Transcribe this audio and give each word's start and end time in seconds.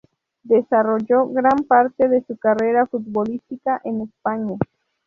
Desarrolló 0.41 1.27
gran 1.29 1.59
parte 1.67 2.09
de 2.09 2.23
su 2.25 2.35
carrera 2.35 2.87
futbolística 2.87 3.79
en 3.83 4.01
España. 4.01 4.57